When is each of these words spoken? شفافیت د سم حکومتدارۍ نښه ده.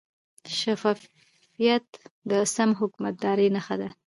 شفافیت 0.59 1.87
د 2.29 2.31
سم 2.55 2.69
حکومتدارۍ 2.79 3.47
نښه 3.55 3.75
ده. 3.81 3.89